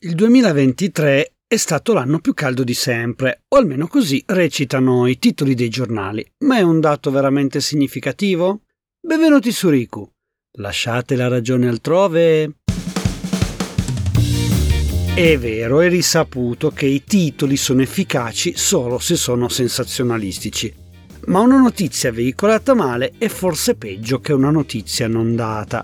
Il 0.00 0.14
2023 0.14 1.36
è 1.46 1.56
stato 1.56 1.94
l'anno 1.94 2.18
più 2.18 2.34
caldo 2.34 2.64
di 2.64 2.74
sempre, 2.74 3.44
o 3.48 3.56
almeno 3.56 3.86
così 3.86 4.22
recitano 4.26 5.06
i 5.06 5.18
titoli 5.18 5.54
dei 5.54 5.70
giornali. 5.70 6.22
Ma 6.44 6.58
è 6.58 6.60
un 6.60 6.80
dato 6.80 7.10
veramente 7.10 7.62
significativo? 7.62 8.60
Benvenuti 9.00 9.50
su 9.52 9.70
Riku. 9.70 10.06
Lasciate 10.58 11.16
la 11.16 11.28
ragione 11.28 11.68
altrove. 11.68 12.56
È 15.14 15.38
vero, 15.38 15.80
è 15.80 15.88
risaputo 15.88 16.72
che 16.72 16.84
i 16.84 17.02
titoli 17.02 17.56
sono 17.56 17.80
efficaci 17.80 18.52
solo 18.54 18.98
se 18.98 19.16
sono 19.16 19.48
sensazionalistici. 19.48 20.74
Ma 21.28 21.40
una 21.40 21.58
notizia 21.58 22.12
veicolata 22.12 22.74
male 22.74 23.14
è 23.16 23.28
forse 23.28 23.76
peggio 23.76 24.20
che 24.20 24.34
una 24.34 24.50
notizia 24.50 25.08
non 25.08 25.34
data. 25.34 25.82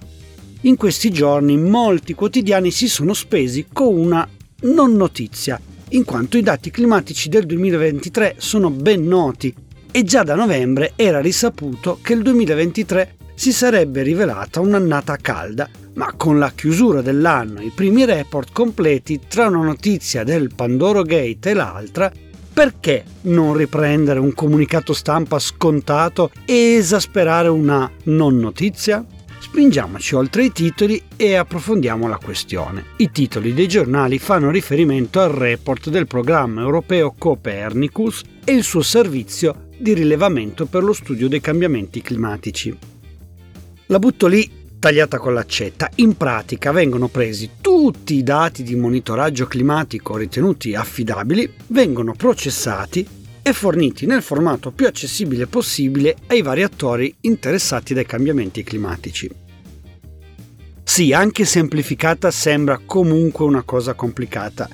In 0.65 0.77
questi 0.77 1.11
giorni 1.11 1.57
molti 1.59 2.15
quotidiani 2.15 2.71
si 2.71 2.87
sono 2.87 3.15
spesi 3.15 3.67
con 3.73 3.97
una 3.97 4.29
non 4.61 4.95
notizia, 4.95 5.61
in 5.89 6.05
quanto 6.05 6.37
i 6.37 6.43
dati 6.43 6.71
climatici 6.71 7.29
del 7.29 7.47
2023 7.47 8.37
sono 8.39 8.71
ben 8.71 9.05
noti 9.05 9.53
e 9.91 10.05
già 10.05 10.23
da 10.23 10.37
novembre 10.37 10.93
era 10.95 11.21
risaputo 11.21 11.99
che 12.01 12.13
il 12.13 12.23
2023 12.23 13.17
si 13.35 13.53
sarebbe 13.53 14.03
rivelata 14.03 14.61
un'annata 14.61 15.17
calda, 15.17 15.69
ma 15.95 16.13
con 16.17 16.39
la 16.39 16.53
chiusura 16.55 17.03
dell'anno 17.03 17.59
e 17.59 17.67
i 17.67 17.73
primi 17.75 18.05
report 18.05 18.53
completi 18.53 19.19
tra 19.27 19.49
una 19.49 19.65
notizia 19.65 20.23
del 20.23 20.55
Pandoro 20.55 21.03
Gate 21.03 21.51
e 21.51 21.55
l'altra, 21.55 22.13
perché 22.53 23.03
non 23.23 23.57
riprendere 23.57 24.21
un 24.21 24.33
comunicato 24.33 24.93
stampa 24.93 25.41
scontato 25.41 26.31
e 26.45 26.75
esasperare 26.75 27.49
una 27.49 27.91
non 28.05 28.39
notizia? 28.39 29.05
Spingiamoci 29.53 30.15
oltre 30.15 30.45
i 30.45 30.51
titoli 30.51 31.03
e 31.15 31.35
approfondiamo 31.35 32.09
la 32.09 32.17
questione. 32.17 32.87
I 32.97 33.11
titoli 33.11 33.53
dei 33.53 33.69
giornali 33.69 34.19
fanno 34.19 34.51
riferimento 34.51 35.21
al 35.21 35.29
report 35.29 35.91
del 35.91 36.07
programma 36.07 36.63
europeo 36.63 37.15
Copernicus 37.19 38.23
e 38.47 38.53
il 38.53 38.63
suo 38.63 38.81
servizio 38.81 39.69
di 39.77 39.93
rilevamento 39.93 40.65
per 40.65 40.83
lo 40.83 40.95
studio 40.95 41.29
dei 41.29 41.43
cambiamenti 41.43 42.01
climatici. 42.01 42.75
La 43.89 43.99
butto 43.99 44.27
lì 44.27 44.51
tagliata 44.79 45.19
con 45.19 45.35
l'accetta. 45.35 45.91
In 45.97 46.17
pratica 46.17 46.73
vengono 46.73 47.09
presi 47.09 47.51
tutti 47.61 48.15
i 48.15 48.23
dati 48.23 48.63
di 48.63 48.75
monitoraggio 48.75 49.45
climatico 49.45 50.17
ritenuti 50.17 50.75
affidabili, 50.75 51.53
vengono 51.67 52.15
processati 52.15 53.07
e 53.43 53.53
forniti 53.53 54.07
nel 54.07 54.23
formato 54.23 54.71
più 54.71 54.87
accessibile 54.87 55.47
possibile 55.47 56.17
ai 56.29 56.43
vari 56.43 56.63
attori 56.63 57.15
interessati 57.23 57.93
dai 57.93 58.07
cambiamenti 58.07 58.63
climatici. 58.63 59.31
Sì, 60.85 61.13
anche 61.13 61.45
semplificata 61.45 62.31
sembra 62.31 62.81
comunque 62.85 63.45
una 63.45 63.63
cosa 63.63 63.95
complicata. 63.95 64.69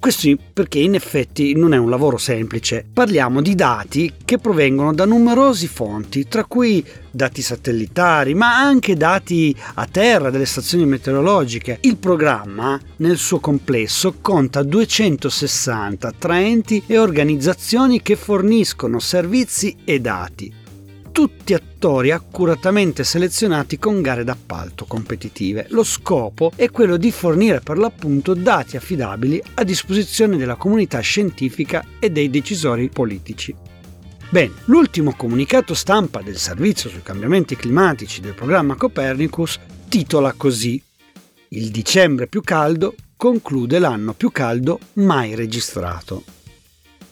Questo 0.00 0.34
perché 0.54 0.78
in 0.78 0.94
effetti 0.94 1.52
non 1.54 1.74
è 1.74 1.76
un 1.76 1.90
lavoro 1.90 2.16
semplice. 2.16 2.86
Parliamo 2.90 3.42
di 3.42 3.54
dati 3.54 4.10
che 4.24 4.38
provengono 4.38 4.94
da 4.94 5.04
numerose 5.04 5.66
fonti, 5.66 6.26
tra 6.26 6.46
cui 6.46 6.82
dati 7.10 7.42
satellitari, 7.42 8.32
ma 8.32 8.56
anche 8.56 8.96
dati 8.96 9.54
a 9.74 9.84
terra 9.84 10.30
delle 10.30 10.46
stazioni 10.46 10.86
meteorologiche. 10.86 11.76
Il 11.82 11.98
programma, 11.98 12.80
nel 12.96 13.18
suo 13.18 13.40
complesso, 13.40 14.14
conta 14.22 14.62
260 14.62 16.14
tra 16.16 16.40
enti 16.40 16.82
e 16.86 16.96
organizzazioni 16.96 18.00
che 18.00 18.16
forniscono 18.16 19.00
servizi 19.00 19.76
e 19.84 20.00
dati 20.00 20.59
tutti 21.12 21.54
attori 21.54 22.10
accuratamente 22.10 23.04
selezionati 23.04 23.78
con 23.78 24.00
gare 24.00 24.24
d'appalto 24.24 24.84
competitive. 24.84 25.66
Lo 25.70 25.84
scopo 25.84 26.52
è 26.54 26.70
quello 26.70 26.96
di 26.96 27.10
fornire 27.10 27.60
per 27.60 27.78
l'appunto 27.78 28.34
dati 28.34 28.76
affidabili 28.76 29.42
a 29.54 29.64
disposizione 29.64 30.36
della 30.36 30.56
comunità 30.56 31.00
scientifica 31.00 31.84
e 31.98 32.10
dei 32.10 32.30
decisori 32.30 32.88
politici. 32.88 33.54
Bene, 34.30 34.52
l'ultimo 34.66 35.14
comunicato 35.16 35.74
stampa 35.74 36.22
del 36.22 36.36
Servizio 36.36 36.88
sui 36.88 37.02
cambiamenti 37.02 37.56
climatici 37.56 38.20
del 38.20 38.34
programma 38.34 38.76
Copernicus 38.76 39.58
titola 39.88 40.32
così 40.36 40.80
Il 41.48 41.70
dicembre 41.70 42.28
più 42.28 42.40
caldo 42.42 42.94
conclude 43.16 43.80
l'anno 43.80 44.12
più 44.12 44.30
caldo 44.30 44.78
mai 44.94 45.34
registrato. 45.34 46.22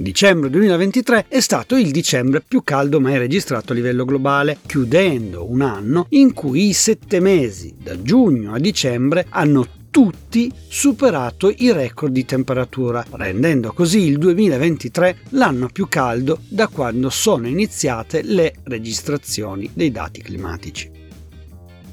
Dicembre 0.01 0.49
2023 0.51 1.25
è 1.27 1.41
stato 1.41 1.75
il 1.75 1.91
dicembre 1.91 2.41
più 2.41 2.63
caldo 2.63 3.01
mai 3.01 3.19
registrato 3.19 3.73
a 3.73 3.75
livello 3.75 4.05
globale, 4.05 4.59
chiudendo 4.65 5.51
un 5.51 5.61
anno 5.61 6.07
in 6.11 6.35
cui 6.35 6.69
i 6.69 6.73
sette 6.73 7.19
mesi, 7.19 7.75
da 7.83 8.01
giugno 8.01 8.55
a 8.55 8.61
dicembre, 8.61 9.27
hanno 9.29 9.67
tutti 9.91 10.53
superato 10.69 11.53
i 11.53 11.73
record 11.73 12.13
di 12.13 12.25
temperatura, 12.25 13.05
rendendo 13.11 13.73
così 13.73 14.07
il 14.07 14.19
2023 14.19 15.17
l'anno 15.31 15.67
più 15.67 15.89
caldo 15.89 16.43
da 16.49 16.69
quando 16.69 17.11
sono 17.11 17.49
iniziate 17.49 18.23
le 18.23 18.55
registrazioni 18.63 19.69
dei 19.75 19.91
dati 19.91 20.23
climatici. 20.23 20.98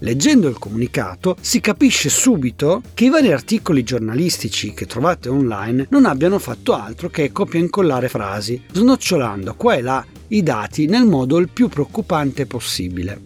Leggendo 0.06 0.48
il 0.48 0.60
comunicato 0.60 1.36
si 1.42 1.60
capisce 1.60 2.10
subito 2.10 2.84
che 2.94 3.06
i 3.06 3.10
vari 3.10 3.32
articoli 3.32 3.82
giornalistici 3.82 4.72
che 4.72 4.86
trovate 4.86 5.30
online 5.30 5.88
non 5.90 6.06
abbiano 6.06 6.38
fatto 6.38 6.74
altro 6.74 7.10
che 7.10 7.32
copia 7.32 7.60
e 7.60 7.64
incollare 7.64 8.08
frasi, 8.08 8.62
snocciolando 8.72 9.56
qua 9.56 9.74
e 9.74 9.82
là 9.82 10.06
i 10.28 10.44
dati 10.44 10.86
nel 10.86 11.06
modo 11.06 11.40
il 11.40 11.50
più 11.50 11.70
preoccupante 11.70 12.46
possibile. 12.46 13.20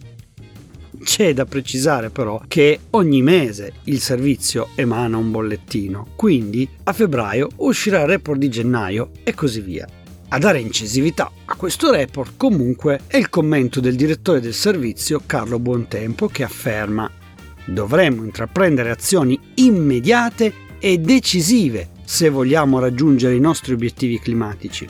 C'è 1.03 1.33
da 1.33 1.43
precisare 1.43 2.11
però 2.11 2.41
che 2.47 2.79
ogni 2.91 3.21
mese 3.21 3.73
il 3.85 3.99
servizio 3.99 4.69
emana 4.75 5.17
un 5.17 5.31
bollettino, 5.31 6.07
quindi 6.15 6.65
a 6.83 6.93
febbraio 6.93 7.49
uscirà 7.57 8.03
il 8.03 8.07
report 8.07 8.39
di 8.39 8.47
gennaio 8.47 9.09
e 9.23 9.33
così 9.33 9.59
via. 9.59 9.85
A 10.31 10.37
dare 10.37 10.59
incisività 10.59 11.31
a 11.45 11.55
questo 11.55 11.89
report 11.89 12.33
comunque 12.37 13.01
è 13.07 13.17
il 13.17 13.29
commento 13.29 13.79
del 13.79 13.95
direttore 13.95 14.39
del 14.39 14.53
servizio 14.53 15.23
Carlo 15.25 15.57
Buontempo 15.57 16.27
che 16.27 16.43
afferma 16.43 17.09
dovremmo 17.65 18.23
intraprendere 18.23 18.91
azioni 18.91 19.39
immediate 19.55 20.53
e 20.77 20.99
decisive 20.99 21.89
se 22.05 22.29
vogliamo 22.29 22.77
raggiungere 22.77 23.33
i 23.33 23.39
nostri 23.39 23.73
obiettivi 23.73 24.19
climatici. 24.19 24.87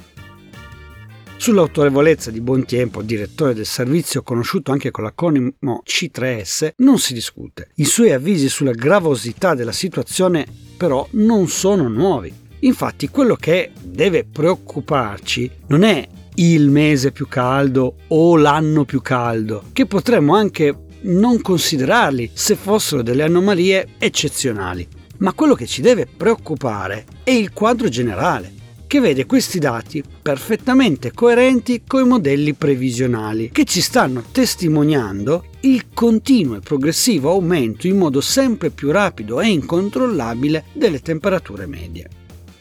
Sull'autorevolezza 1.37 2.31
di 2.31 2.41
Buontempo, 2.41 3.01
direttore 3.01 3.53
del 3.53 3.65
servizio 3.65 4.23
conosciuto 4.23 4.73
anche 4.73 4.91
con 4.91 5.05
l'acronimo 5.05 5.83
C3S, 5.85 6.71
non 6.79 6.99
si 6.99 7.13
discute. 7.13 7.69
I 7.75 7.85
suoi 7.85 8.11
avvisi 8.11 8.49
sulla 8.49 8.71
gravosità 8.71 9.55
della 9.55 9.71
situazione 9.71 10.45
però 10.75 11.07
non 11.11 11.47
sono 11.47 11.87
nuovi. 11.87 12.47
Infatti 12.61 13.09
quello 13.09 13.35
che 13.35 13.71
deve 13.81 14.25
preoccuparci 14.25 15.49
non 15.67 15.83
è 15.83 16.07
il 16.35 16.69
mese 16.69 17.11
più 17.11 17.27
caldo 17.27 17.95
o 18.07 18.37
l'anno 18.37 18.85
più 18.85 19.01
caldo, 19.01 19.63
che 19.73 19.85
potremmo 19.85 20.35
anche 20.35 20.87
non 21.01 21.41
considerarli 21.41 22.31
se 22.33 22.55
fossero 22.55 23.01
delle 23.01 23.23
anomalie 23.23 23.89
eccezionali. 23.97 24.87
Ma 25.17 25.33
quello 25.33 25.53
che 25.53 25.67
ci 25.67 25.81
deve 25.81 26.05
preoccupare 26.05 27.05
è 27.23 27.31
il 27.31 27.51
quadro 27.51 27.89
generale, 27.89 28.53
che 28.87 28.99
vede 28.99 29.25
questi 29.25 29.59
dati 29.59 30.03
perfettamente 30.21 31.11
coerenti 31.11 31.83
con 31.85 32.05
i 32.05 32.07
modelli 32.07 32.53
previsionali, 32.53 33.51
che 33.51 33.65
ci 33.65 33.81
stanno 33.81 34.23
testimoniando 34.31 35.45
il 35.61 35.87
continuo 35.93 36.55
e 36.55 36.61
progressivo 36.61 37.31
aumento 37.31 37.85
in 37.87 37.97
modo 37.97 38.21
sempre 38.21 38.69
più 38.69 38.91
rapido 38.91 39.41
e 39.41 39.47
incontrollabile 39.49 40.65
delle 40.73 41.01
temperature 41.01 41.65
medie. 41.65 42.18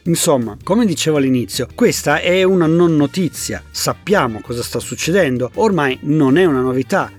Insomma, 0.09 0.57
come 0.65 0.87
dicevo 0.87 1.19
all'inizio, 1.19 1.69
questa 1.75 2.21
è 2.21 2.43
una 2.43 2.67
non 2.67 2.97
notizia, 2.97 3.63
sappiamo 3.71 4.41
cosa 4.41 4.63
sta 4.63 4.79
succedendo, 4.79 5.51
ormai 5.57 5.99
non 6.03 6.39
è 6.39 6.47
una 6.47 6.63
novità. 6.63 7.13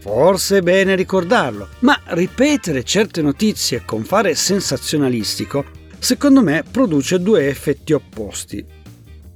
Forse 0.00 0.58
è 0.58 0.60
bene 0.60 0.96
ricordarlo, 0.96 1.68
ma 1.80 2.00
ripetere 2.06 2.82
certe 2.82 3.22
notizie 3.22 3.82
con 3.84 4.02
fare 4.02 4.34
sensazionalistico, 4.34 5.64
secondo 6.00 6.42
me 6.42 6.64
produce 6.68 7.20
due 7.20 7.46
effetti 7.46 7.92
opposti. 7.92 8.64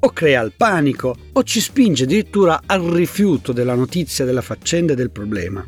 O 0.00 0.11
crea 0.11 0.43
il 0.43 0.52
panico, 0.56 1.14
o 1.32 1.44
ci 1.44 1.61
spinge 1.61 2.02
addirittura 2.02 2.62
al 2.67 2.82
rifiuto 2.82 3.52
della 3.52 3.75
notizia 3.75 4.25
della 4.25 4.43
faccenda 4.43 4.94
e 4.94 4.97
del 4.97 5.12
problema. 5.12 5.64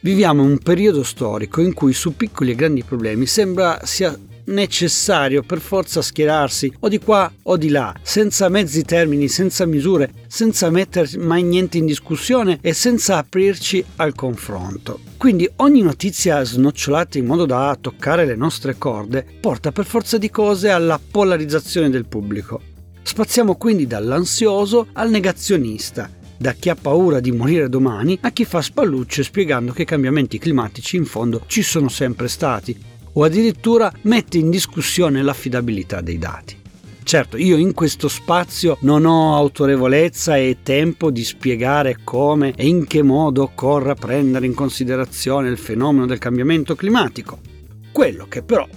Viviamo 0.00 0.42
un 0.42 0.58
periodo 0.58 1.02
storico 1.02 1.62
in 1.62 1.72
cui 1.72 1.94
su 1.94 2.14
piccoli 2.14 2.50
e 2.50 2.54
grandi 2.54 2.84
problemi 2.84 3.24
sembra 3.24 3.80
sia 3.84 4.16
necessario 4.48 5.42
per 5.42 5.60
forza 5.60 6.02
schierarsi 6.02 6.72
o 6.80 6.88
di 6.88 6.98
qua 6.98 7.30
o 7.44 7.56
di 7.56 7.68
là, 7.68 7.94
senza 8.02 8.48
mezzi 8.48 8.82
termini, 8.82 9.28
senza 9.28 9.66
misure, 9.66 10.12
senza 10.26 10.70
mettere 10.70 11.08
mai 11.18 11.42
niente 11.42 11.78
in 11.78 11.86
discussione 11.86 12.58
e 12.60 12.72
senza 12.72 13.16
aprirci 13.16 13.84
al 13.96 14.14
confronto. 14.14 15.00
Quindi 15.16 15.48
ogni 15.56 15.82
notizia 15.82 16.44
snocciolata 16.44 17.18
in 17.18 17.26
modo 17.26 17.46
da 17.46 17.76
toccare 17.80 18.24
le 18.24 18.36
nostre 18.36 18.76
corde 18.78 19.24
porta 19.40 19.72
per 19.72 19.84
forza 19.84 20.18
di 20.18 20.30
cose 20.30 20.70
alla 20.70 20.98
polarizzazione 20.98 21.90
del 21.90 22.06
pubblico. 22.06 22.60
Spaziamo 23.02 23.56
quindi 23.56 23.86
dall'ansioso 23.86 24.88
al 24.92 25.10
negazionista, 25.10 26.10
da 26.36 26.52
chi 26.52 26.68
ha 26.68 26.76
paura 26.76 27.18
di 27.18 27.32
morire 27.32 27.68
domani 27.68 28.16
a 28.20 28.30
chi 28.30 28.44
fa 28.44 28.62
spallucce 28.62 29.24
spiegando 29.24 29.72
che 29.72 29.82
i 29.82 29.86
cambiamenti 29.86 30.38
climatici 30.38 30.96
in 30.96 31.04
fondo 31.04 31.42
ci 31.46 31.62
sono 31.62 31.88
sempre 31.88 32.28
stati 32.28 32.87
o 33.12 33.24
addirittura 33.24 33.92
mette 34.02 34.38
in 34.38 34.50
discussione 34.50 35.22
l'affidabilità 35.22 36.00
dei 36.00 36.18
dati. 36.18 36.56
Certo, 37.08 37.38
io 37.38 37.56
in 37.56 37.72
questo 37.72 38.06
spazio 38.06 38.76
non 38.80 39.06
ho 39.06 39.34
autorevolezza 39.34 40.36
e 40.36 40.58
tempo 40.62 41.10
di 41.10 41.24
spiegare 41.24 42.00
come 42.04 42.52
e 42.54 42.66
in 42.66 42.86
che 42.86 43.02
modo 43.02 43.44
occorra 43.44 43.94
prendere 43.94 44.44
in 44.44 44.52
considerazione 44.52 45.48
il 45.48 45.56
fenomeno 45.56 46.04
del 46.04 46.18
cambiamento 46.18 46.74
climatico. 46.74 47.38
Quello 47.90 48.26
che 48.28 48.42
però 48.42 48.68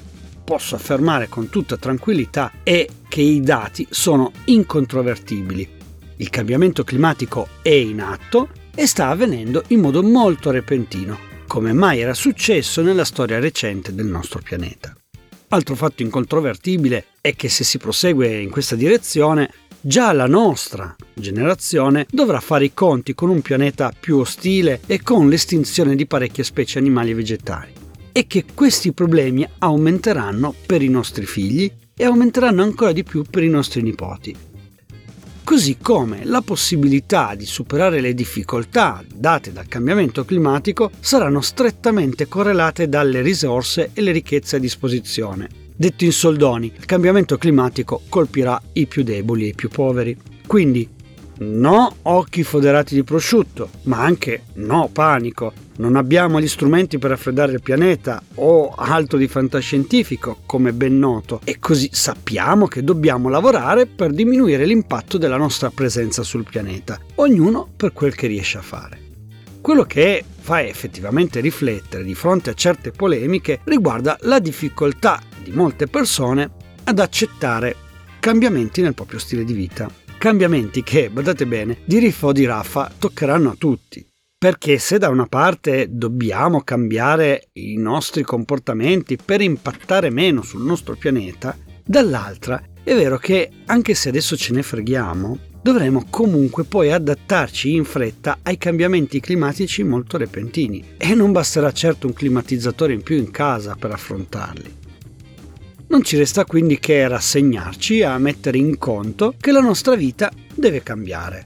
posso 0.46 0.76
affermare 0.76 1.28
con 1.28 1.50
tutta 1.50 1.76
tranquillità 1.76 2.54
è 2.64 2.88
che 3.10 3.22
i 3.22 3.42
dati 3.42 3.86
sono 3.90 4.32
incontrovertibili. 4.46 5.68
Il 6.16 6.30
cambiamento 6.30 6.86
climatico 6.86 7.48
è 7.62 7.70
in 7.70 8.00
atto 8.02 8.48
e 8.74 8.88
sta 8.88 9.10
avvenendo 9.10 9.64
in 9.68 9.82
modo 9.82 10.02
molto 10.02 10.52
repentino, 10.52 11.18
come 11.52 11.74
mai 11.74 12.00
era 12.00 12.14
successo 12.14 12.82
nella 12.82 13.04
storia 13.04 13.38
recente 13.38 13.94
del 13.94 14.06
nostro 14.06 14.40
pianeta. 14.42 14.96
Altro 15.50 15.76
fatto 15.76 16.02
incontrovertibile 16.02 17.08
è 17.20 17.36
che 17.36 17.50
se 17.50 17.66
si 17.66 17.78
prosegue 17.78 18.40
in 18.40 18.50
questa 18.50 18.78
direzione, 18.78 19.52
già 19.82 20.14
la 20.14 20.28
nostra 20.28 20.96
generazione 21.14 22.06
dovrà 22.10 22.40
fare 22.40 22.64
i 22.64 22.74
conti 22.74 23.14
con 23.14 23.30
un 23.30 23.42
pianeta 23.42 23.92
più 24.00 24.20
ostile 24.20 24.80
e 24.86 25.02
con 25.02 25.28
l'estinzione 25.28 25.98
di 25.98 26.06
parecchie 26.06 26.46
specie 26.46 26.80
animali 26.80 27.12
e 27.12 27.16
vegetali. 27.16 27.74
E 28.14 28.28
che 28.28 28.46
questi 28.54 28.94
problemi 28.94 29.46
aumenteranno 29.58 30.56
per 30.66 30.82
i 30.82 30.88
nostri 30.88 31.26
figli 31.26 31.70
e 31.98 32.06
aumenteranno 32.06 32.64
ancora 32.64 32.94
di 32.94 33.04
più 33.04 33.24
per 33.30 33.44
i 33.44 33.50
nostri 33.50 33.82
nipoti 33.82 34.51
così 35.44 35.78
come 35.82 36.26
la 36.26 36.42
possibilità 36.42 37.36
di 37.36 37.46
superare 37.46 38.00
le 38.00 38.14
difficoltà 38.14 39.04
date 39.14 39.52
dal 39.52 39.68
cambiamento 39.68 40.26
climatico 40.26 40.92
saranno 41.00 41.42
strettamente 41.42 42.28
correlate 42.28 42.88
dalle 42.88 43.22
risorse 43.22 43.92
e 43.94 44.02
le 44.02 44.12
ricchezze 44.12 44.56
a 44.56 44.60
disposizione. 44.60 45.50
Detto 45.76 46.04
in 46.04 46.12
soldoni, 46.12 46.72
il 46.78 46.86
cambiamento 46.86 47.38
climatico 47.38 48.02
colpirà 48.08 48.62
i 48.74 48.86
più 48.86 49.04
deboli 49.04 49.46
e 49.46 49.48
i 49.48 49.56
più 49.56 49.70
poveri. 49.70 50.16
Quindi 50.46 50.88
No 51.42 51.96
occhi 52.04 52.44
foderati 52.44 52.94
di 52.94 53.04
prosciutto, 53.04 53.70
ma 53.84 54.04
anche 54.04 54.44
no 54.56 54.90
panico. 54.94 55.52
Non 55.78 55.96
abbiamo 55.96 56.40
gli 56.40 56.48
strumenti 56.48 57.00
per 57.00 57.10
raffreddare 57.10 57.54
il 57.54 57.64
pianeta 57.64 58.22
o 58.36 58.70
altro 58.70 59.18
di 59.18 59.28
fantascientifico, 59.28 60.42
come 60.46 60.72
ben 60.72 61.00
noto, 61.00 61.42
e 61.44 61.58
così 61.58 61.90
sappiamo 61.92 62.68
che 62.68 62.84
dobbiamo 62.84 63.28
lavorare 63.28 63.88
per 63.88 64.12
diminuire 64.12 64.66
l'impatto 64.66 65.18
della 65.18 65.38
nostra 65.38 65.72
presenza 65.72 66.22
sul 66.22 66.46
pianeta, 66.48 67.00
ognuno 67.16 67.68
per 67.76 67.92
quel 67.92 68.14
che 68.14 68.28
riesce 68.28 68.60
a 68.60 68.62
fare. 68.62 69.00
Quello 69.62 69.84
che 69.86 70.24
fa 70.42 70.62
effettivamente 70.62 71.40
riflettere 71.40 72.04
di 72.04 72.14
fronte 72.14 72.52
a 72.52 72.56
certe 72.56 72.92
polemiche 72.92 73.62
riguarda 73.64 74.16
la 74.22 74.38
difficoltà 74.38 75.20
di 75.44 75.52
molte 75.52 75.88
persone 75.88 76.52
ad 76.84 77.00
accettare 77.00 77.76
cambiamenti 78.20 78.84
nel 78.84 78.94
proprio 78.94 79.18
stile 79.18 79.44
di 79.44 79.54
vita. 79.54 80.01
Cambiamenti 80.22 80.84
che, 80.84 81.10
badate 81.10 81.48
bene, 81.48 81.80
di 81.84 81.98
Riff 81.98 82.22
o 82.22 82.32
di 82.32 82.46
Raffa 82.46 82.92
toccheranno 82.96 83.50
a 83.50 83.56
tutti. 83.58 84.06
Perché 84.38 84.78
se 84.78 85.00
da 85.00 85.10
una 85.10 85.26
parte 85.26 85.88
dobbiamo 85.90 86.62
cambiare 86.62 87.48
i 87.54 87.76
nostri 87.78 88.22
comportamenti 88.22 89.18
per 89.18 89.42
impattare 89.42 90.12
meno 90.12 90.44
sul 90.44 90.62
nostro 90.62 90.96
pianeta, 90.96 91.58
dall'altra 91.84 92.62
è 92.84 92.94
vero 92.94 93.18
che 93.18 93.50
anche 93.66 93.96
se 93.96 94.10
adesso 94.10 94.38
ce 94.38 94.54
ne 94.54 94.62
freghiamo, 94.62 95.40
dovremo 95.60 96.06
comunque 96.08 96.66
poi 96.66 96.92
adattarci 96.92 97.74
in 97.74 97.84
fretta 97.84 98.38
ai 98.44 98.60
cambiamenti 98.60 99.20
climatici 99.20 99.82
molto 99.82 100.18
repentini 100.18 100.98
e 100.98 101.16
non 101.16 101.32
basterà 101.32 101.72
certo 101.72 102.06
un 102.06 102.14
climatizzatore 102.14 102.94
in 102.94 103.02
più 103.02 103.16
in 103.16 103.32
casa 103.32 103.74
per 103.74 103.90
affrontarli. 103.90 104.81
Non 105.92 106.04
ci 106.04 106.16
resta 106.16 106.46
quindi 106.46 106.80
che 106.80 107.06
rassegnarci 107.06 108.02
a 108.02 108.18
mettere 108.18 108.58
in 108.58 108.78
conto 108.78 109.34
che 109.38 109.52
la 109.52 109.60
nostra 109.60 109.94
vita 109.96 110.32
deve 110.56 110.82
cambiare. 110.84 111.46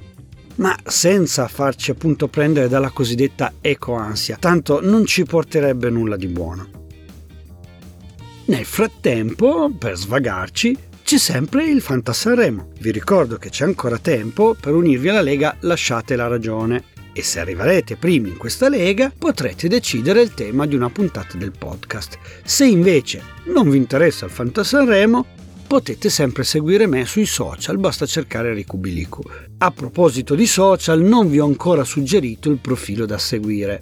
Ma 0.57 0.77
senza 0.85 1.47
farci 1.47 1.89
appunto 1.89 2.27
prendere 2.27 2.67
dalla 2.67 2.91
cosiddetta 2.91 3.53
ecoansia, 3.59 4.37
tanto 4.39 4.81
non 4.87 5.03
ci 5.07 5.23
porterebbe 5.23 5.89
nulla 5.89 6.15
di 6.15 6.27
buono. 6.27 6.69
Nel 8.45 8.65
frattempo, 8.65 9.73
per 9.75 9.97
svagarci, 9.97 10.77
c'è 11.03 11.17
sempre 11.17 11.65
il 11.65 11.81
Fanta 11.81 12.13
Sanremo. 12.13 12.69
Vi 12.79 12.91
ricordo 12.91 13.37
che 13.37 13.49
c'è 13.49 13.65
ancora 13.65 13.97
tempo 13.97 14.53
per 14.53 14.75
unirvi 14.75 15.09
alla 15.09 15.21
Lega 15.21 15.57
Lasciate 15.61 16.15
la 16.15 16.27
ragione 16.27 16.93
e 17.17 17.23
se 17.23 17.39
arriverete 17.39 17.95
primi 17.95 18.27
in 18.27 18.35
questa 18.35 18.67
lega 18.67 19.09
potrete 19.17 19.69
decidere 19.69 20.21
il 20.21 20.33
tema 20.33 20.65
di 20.65 20.75
una 20.75 20.89
puntata 20.89 21.37
del 21.37 21.53
podcast. 21.57 22.17
Se 22.43 22.65
invece 22.65 23.21
non 23.45 23.69
vi 23.69 23.77
interessa 23.77 24.25
il 24.25 24.31
Fantasanremo, 24.31 25.25
potete 25.65 26.09
sempre 26.09 26.43
seguire 26.43 26.87
me 26.87 27.05
sui 27.05 27.25
social, 27.25 27.77
basta 27.77 28.05
cercare 28.05 28.53
Ricubilicu. 28.53 29.21
A 29.59 29.71
proposito 29.71 30.35
di 30.35 30.45
social, 30.45 30.99
non 30.99 31.29
vi 31.29 31.39
ho 31.39 31.45
ancora 31.45 31.85
suggerito 31.85 32.49
il 32.49 32.57
profilo 32.57 33.05
da 33.05 33.17
seguire. 33.17 33.81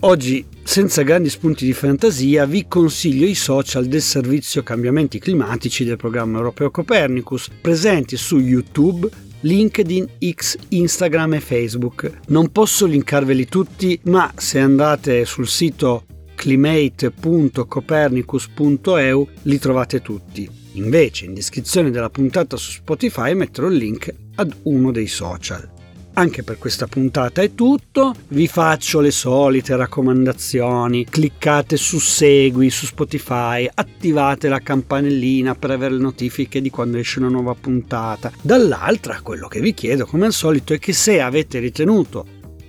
Oggi, 0.00 0.44
senza 0.62 1.00
grandi 1.00 1.30
spunti 1.30 1.64
di 1.64 1.72
fantasia, 1.72 2.44
vi 2.44 2.66
consiglio 2.68 3.26
i 3.26 3.34
social 3.34 3.86
del 3.86 4.02
Servizio 4.02 4.62
Cambiamenti 4.62 5.18
Climatici 5.18 5.84
del 5.84 5.96
programma 5.96 6.36
europeo 6.36 6.70
Copernicus, 6.70 7.48
presenti 7.58 8.18
su 8.18 8.38
YouTube, 8.38 9.08
LinkedIn, 9.40 10.06
X, 10.34 10.56
Instagram 10.68 11.34
e 11.34 11.40
Facebook. 11.40 12.20
Non 12.28 12.52
posso 12.52 12.86
linkarveli 12.86 13.46
tutti, 13.46 13.98
ma 14.04 14.32
se 14.36 14.58
andate 14.58 15.24
sul 15.24 15.48
sito 15.48 16.04
climate.copernicus.eu 16.34 19.28
li 19.42 19.58
trovate 19.58 20.00
tutti. 20.00 20.48
Invece 20.72 21.24
in 21.24 21.34
descrizione 21.34 21.90
della 21.90 22.10
puntata 22.10 22.56
su 22.56 22.70
Spotify 22.70 23.34
metterò 23.34 23.68
il 23.68 23.76
link 23.76 24.14
ad 24.36 24.54
uno 24.62 24.92
dei 24.92 25.06
social. 25.06 25.79
Anche 26.20 26.42
per 26.42 26.58
questa 26.58 26.86
puntata 26.86 27.40
è 27.40 27.54
tutto, 27.54 28.14
vi 28.28 28.46
faccio 28.46 29.00
le 29.00 29.10
solite 29.10 29.74
raccomandazioni, 29.74 31.06
cliccate 31.06 31.78
su 31.78 31.98
segui 31.98 32.68
su 32.68 32.84
Spotify, 32.84 33.66
attivate 33.72 34.50
la 34.50 34.58
campanellina 34.58 35.54
per 35.54 35.70
avere 35.70 35.94
le 35.94 36.02
notifiche 36.02 36.60
di 36.60 36.68
quando 36.68 36.98
esce 36.98 37.20
una 37.20 37.30
nuova 37.30 37.54
puntata. 37.54 38.30
Dall'altra 38.42 39.22
quello 39.22 39.48
che 39.48 39.60
vi 39.60 39.72
chiedo 39.72 40.04
come 40.04 40.26
al 40.26 40.34
solito 40.34 40.74
è 40.74 40.78
che 40.78 40.92
se 40.92 41.22
avete 41.22 41.58
ritenuto 41.58 42.26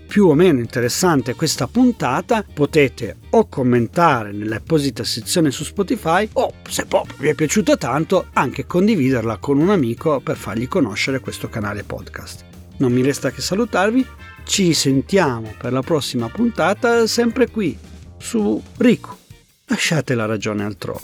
più 0.07 0.27
o 0.27 0.33
meno 0.33 0.59
interessante 0.59 1.35
questa 1.35 1.67
puntata 1.67 2.45
potete 2.53 3.17
o 3.31 3.49
commentare 3.49 4.31
nell'apposita 4.31 5.03
sezione 5.03 5.51
su 5.51 5.65
Spotify 5.65 6.25
o 6.33 6.53
se 6.69 6.85
proprio 6.85 7.17
vi 7.19 7.27
è 7.27 7.33
piaciuta 7.33 7.75
tanto 7.75 8.27
anche 8.31 8.65
condividerla 8.65 9.39
con 9.39 9.59
un 9.59 9.71
amico 9.71 10.21
per 10.21 10.37
fargli 10.37 10.69
conoscere 10.69 11.19
questo 11.19 11.49
canale 11.49 11.83
podcast. 11.83 12.50
Non 12.81 12.91
mi 12.91 13.03
resta 13.03 13.29
che 13.29 13.41
salutarvi, 13.41 14.03
ci 14.43 14.73
sentiamo 14.73 15.53
per 15.55 15.71
la 15.71 15.83
prossima 15.83 16.29
puntata 16.29 17.05
sempre 17.05 17.47
qui 17.47 17.77
su 18.17 18.59
Rico. 18.77 19.19
Lasciate 19.67 20.15
la 20.15 20.25
ragione 20.25 20.63
altrove. 20.63 21.01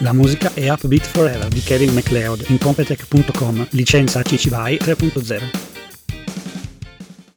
La 0.00 0.12
musica 0.12 0.52
è 0.52 0.68
Upbeat 0.70 1.06
Forever 1.06 1.48
di 1.48 1.60
Kevin 1.60 1.94
MacLeod 1.94 2.44
in 2.48 2.58
Competech.com, 2.58 3.68
licenza 3.70 4.20
CC 4.20 4.48
BY 4.48 4.76
3.0. 4.76 5.71